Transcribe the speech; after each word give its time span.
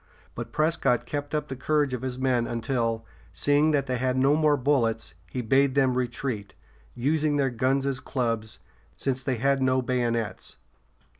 But 0.33 0.51
Prescott 0.51 1.05
kept 1.05 1.35
up 1.35 1.47
the 1.47 1.55
courage 1.55 1.93
of 1.93 2.01
his 2.01 2.17
men 2.17 2.47
until, 2.47 3.05
seeing 3.31 3.69
that 3.69 3.85
they 3.85 3.97
had 3.97 4.17
no 4.17 4.35
more 4.35 4.57
bullets, 4.57 5.13
he 5.29 5.41
bade 5.43 5.75
them 5.75 5.93
retreat, 5.95 6.55
using 6.95 7.35
their 7.35 7.51
guns 7.51 7.85
as 7.85 7.99
clubs, 7.99 8.57
since 8.97 9.21
they 9.21 9.35
had 9.35 9.61
no 9.61 9.79
bayonets. 9.79 10.57